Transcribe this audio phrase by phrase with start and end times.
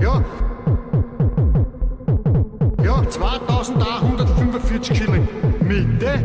[0.00, 0.24] Ja?
[2.82, 5.28] Ja, 2.845 Schilling.
[5.60, 6.18] Mitte?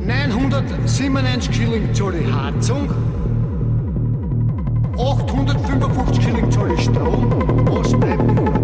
[0.00, 2.88] 997 Schilling zahle ich Heizung.
[4.96, 7.30] 855 Schilling zahle ich Strom.
[7.66, 8.63] Was bleibt?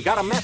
[0.00, 0.39] We got a message.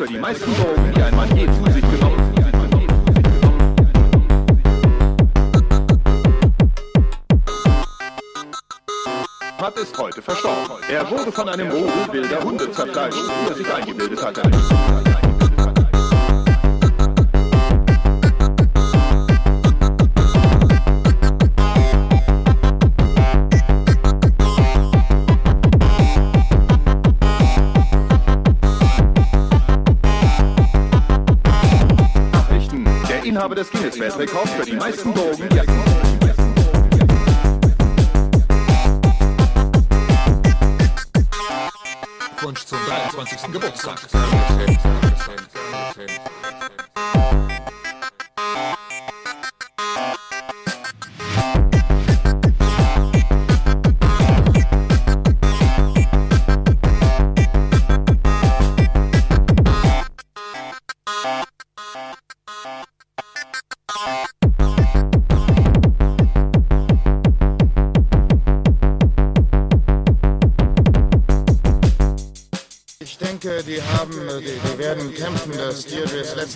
[0.00, 0.69] より枚数を
[34.20, 34.69] They call it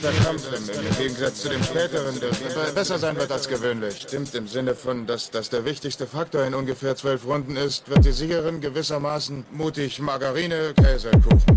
[0.03, 4.01] letzter Kampf im, im Gegensatz zu dem späteren der be- besser sein wird als gewöhnlich.
[4.01, 8.05] Stimmt im Sinne von, dass das der wichtigste Faktor in ungefähr zwölf Runden ist, wird
[8.05, 11.54] die Siegerin gewissermaßen mutig Margarine, Käse, Kuchen.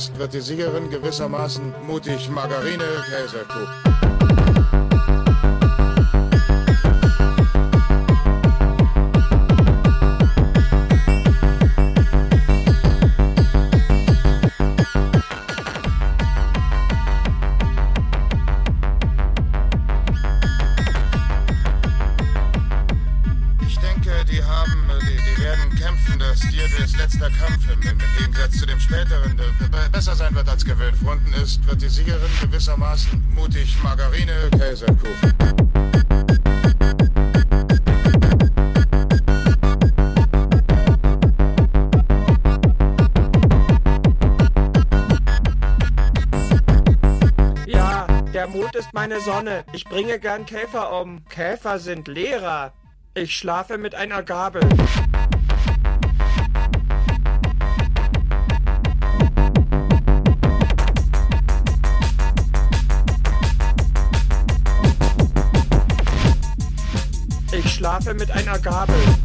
[0.00, 2.30] Ist, wird die Siegerin gewissermaßen mutig.
[2.30, 3.44] Margarine, Käse,
[30.40, 30.96] wird als gewöhnt.
[31.04, 35.34] Runden ist, wird die Siegerin gewissermaßen mutig Margarine, Käse, Kuchen.
[47.66, 49.64] Ja, der Mond ist meine Sonne.
[49.74, 51.22] Ich bringe gern Käfer um.
[51.28, 52.72] Käfer sind Lehrer.
[53.12, 54.62] Ich schlafe mit einer Gabel.
[68.10, 69.19] Schlafe mit einer Gabel.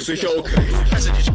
[0.00, 1.27] so you're okay.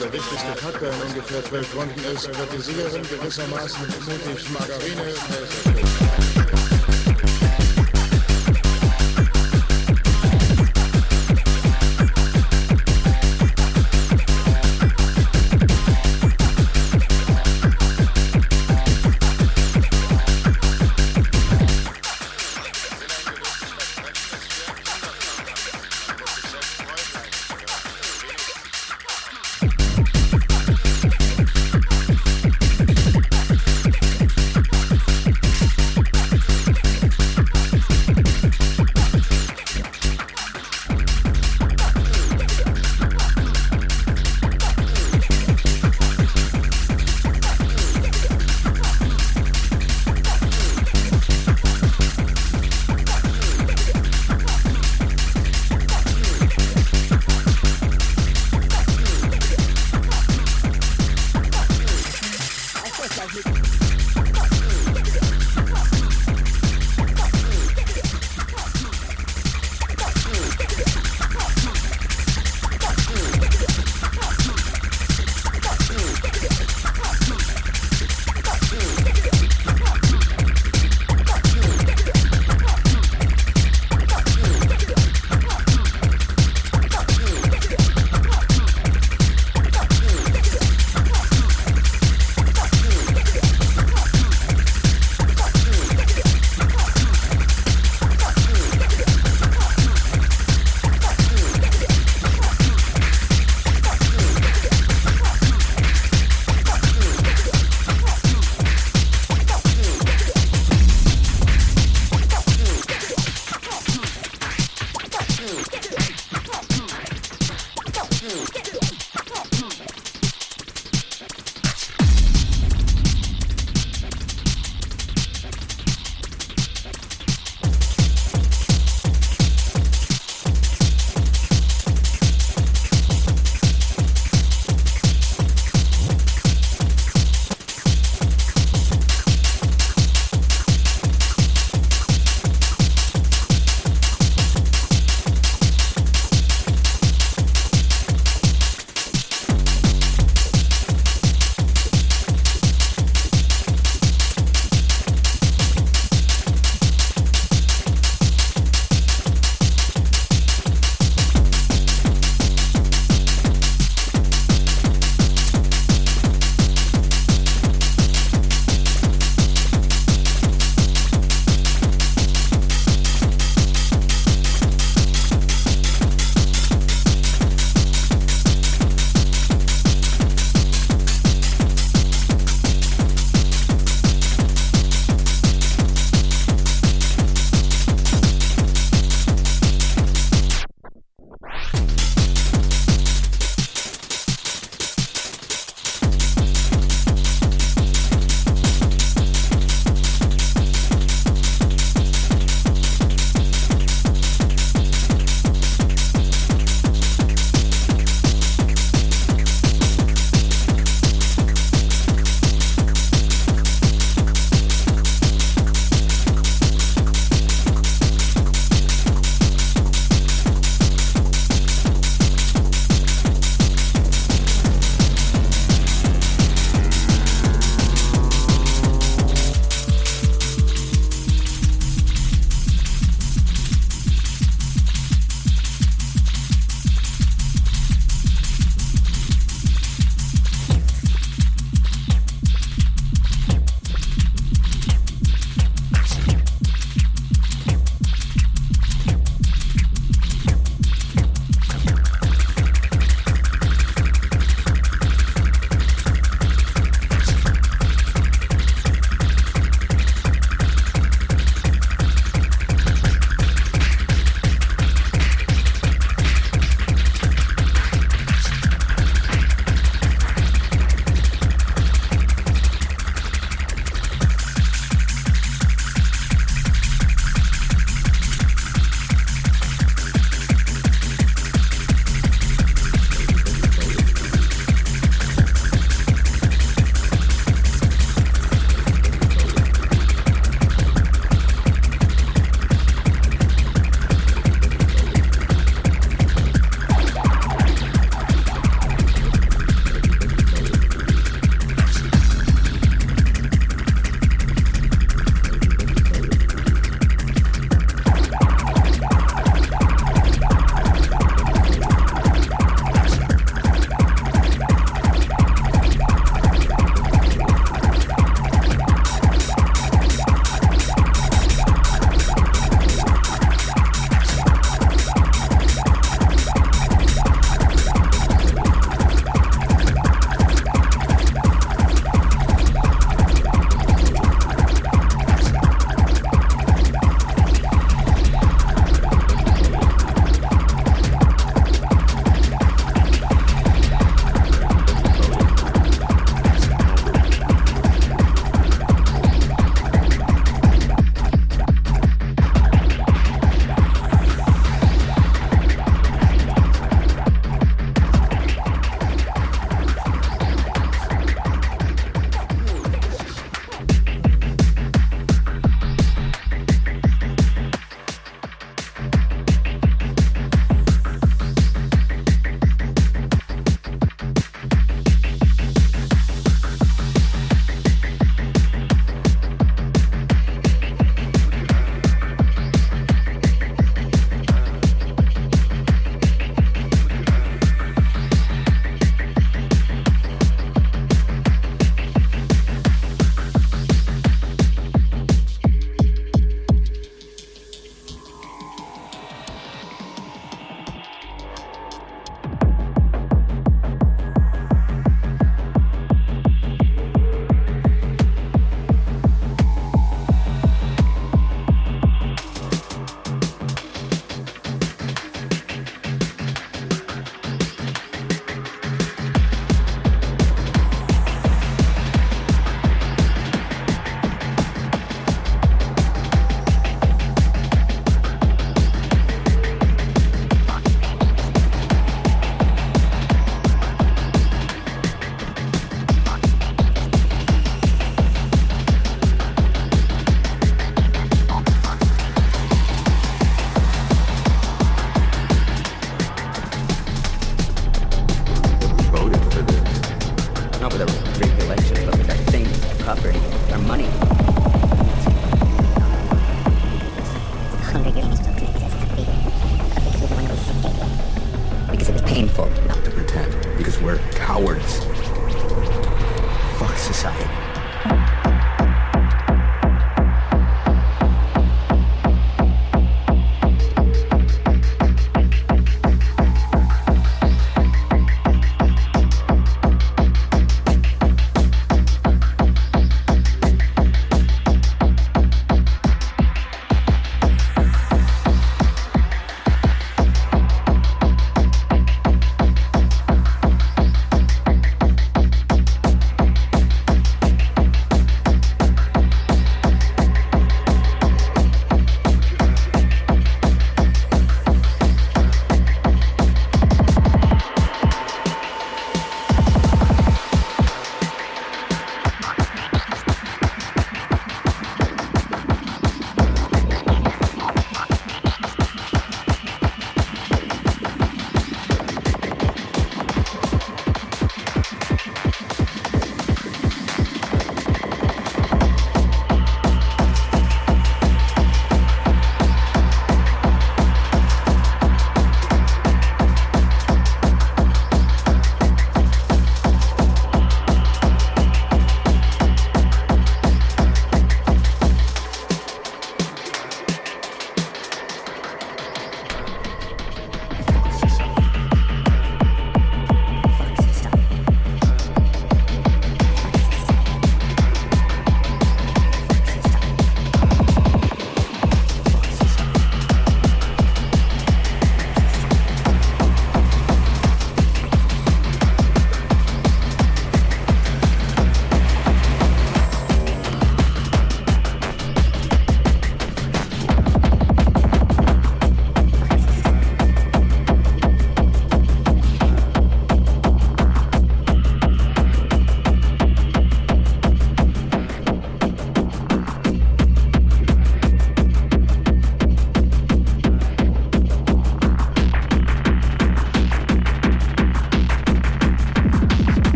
[0.00, 6.09] Der wichtigste Faktor in ungefähr zwölf Runden ist, wird die Siegerin gewissermaßen mutig Margarine.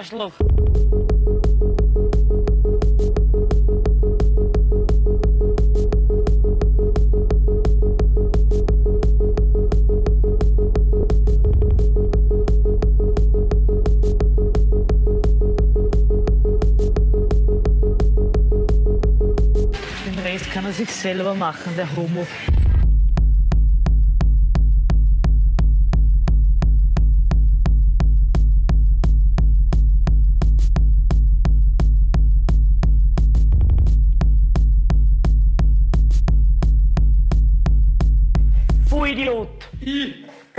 [0.00, 0.32] Arschloch.
[20.06, 22.26] Den Rest kann er sich selber machen, der Homo.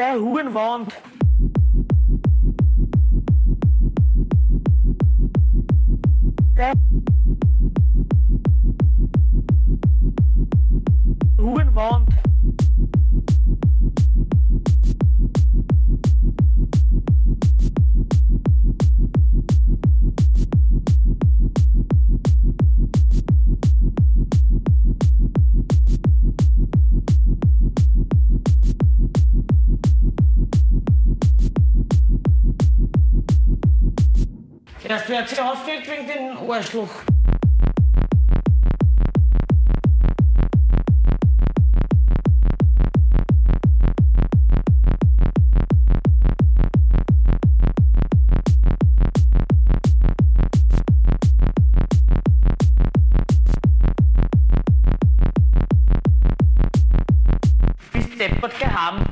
[0.02, 0.96] Der Hurenwand!
[35.40, 36.90] Aufgeregt wegen den Arschloch.
[58.20, 59.11] Deppert gehaben.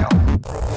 [0.00, 0.69] Style.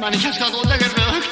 [0.00, 1.28] Mann, ich hab's gerade runtergewirkt.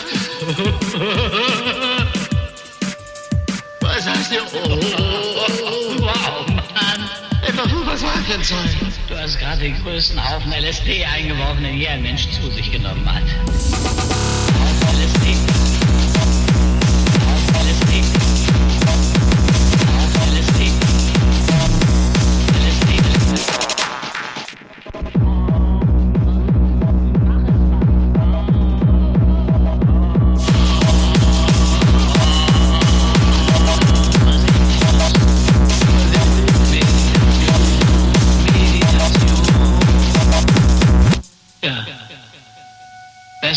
[3.80, 4.36] Was hast du?
[4.40, 7.10] Oh, oh, oh, oh, oh wow, Mann.
[7.46, 8.58] Etwa du, was war denn Zeug?
[9.08, 13.08] Du hast gerade den größten Haufen LSD eingeworfen, den je ein Mensch zu sich genommen
[13.12, 14.25] hat.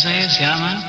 [0.06, 0.89] ese se llama.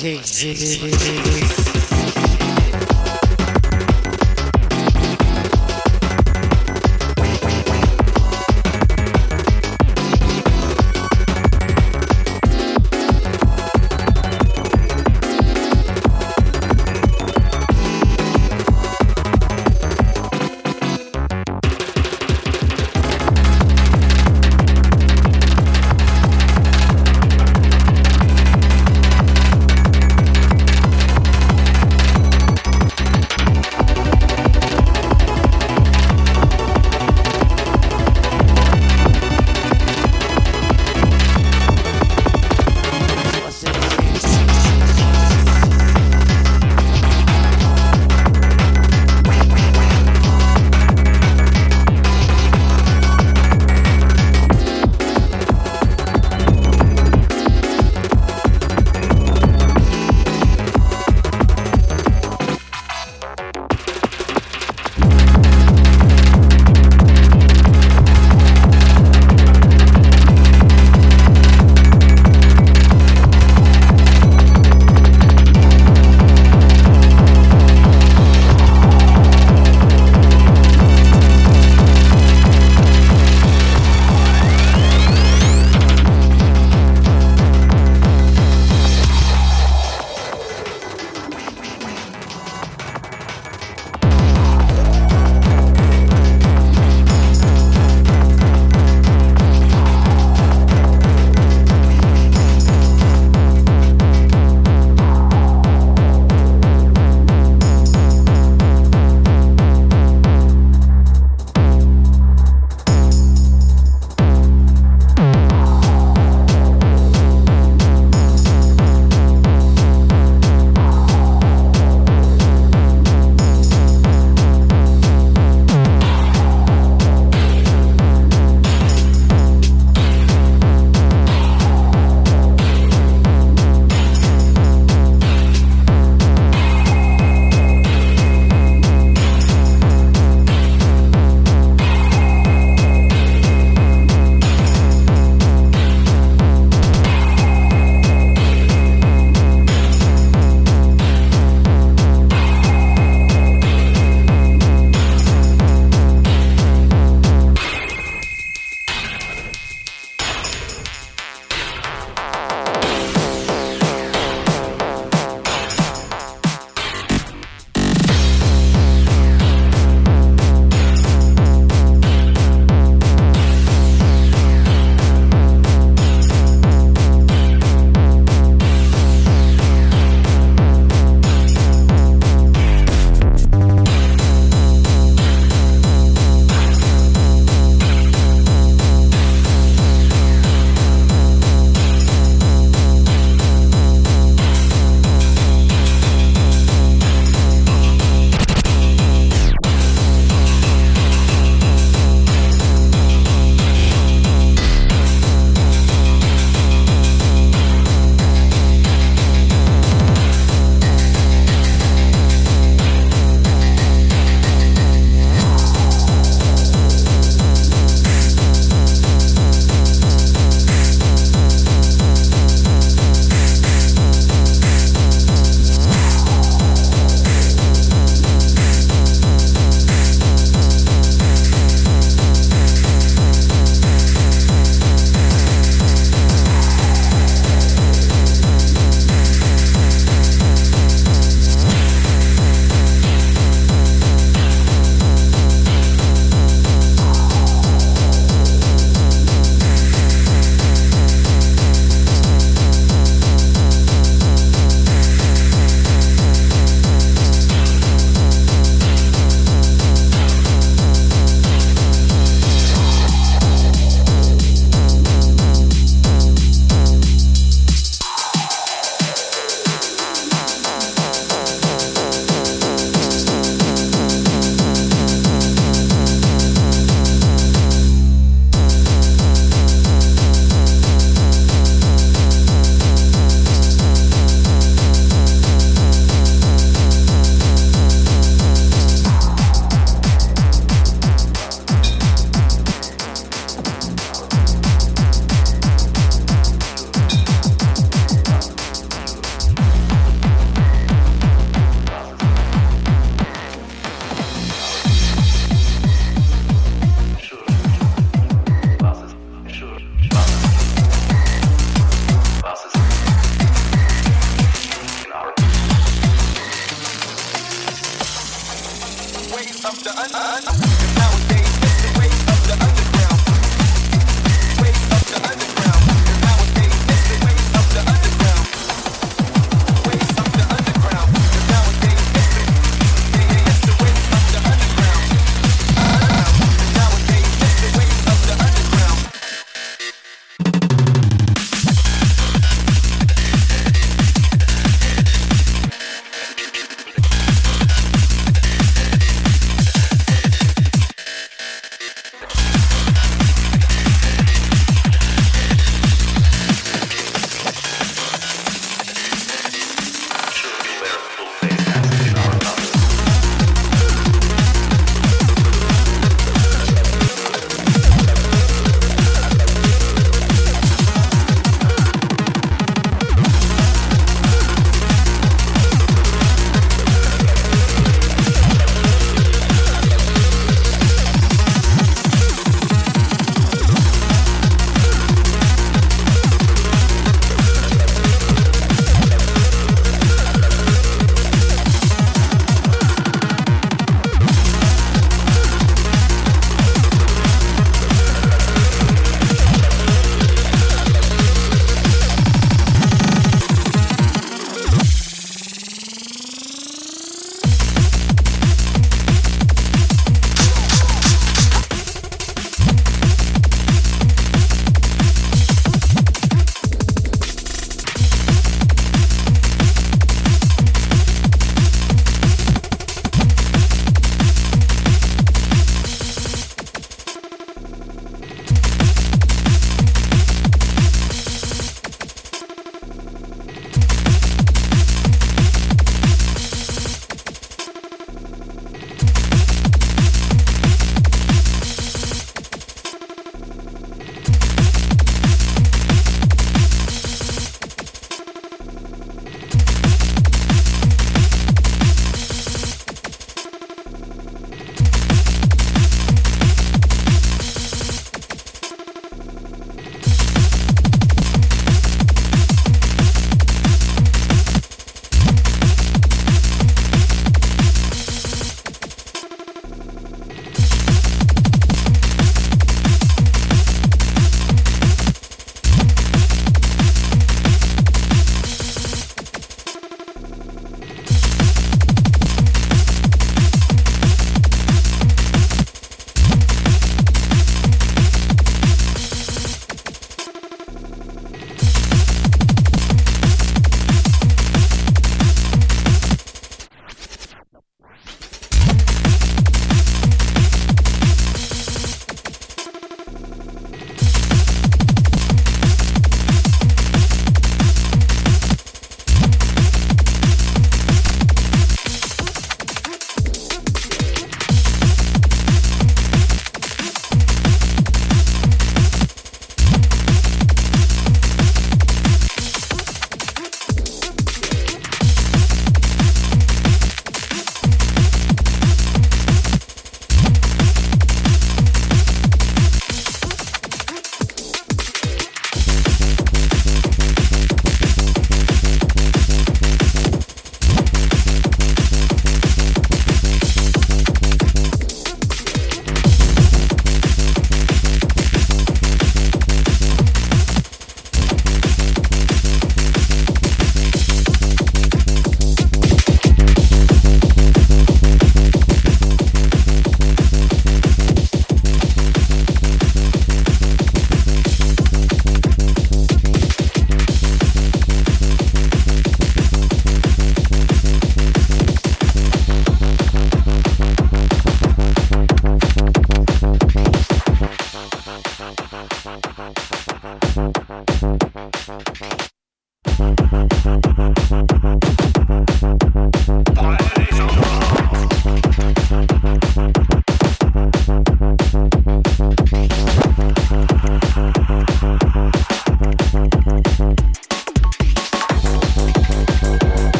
[0.00, 1.47] Jesus.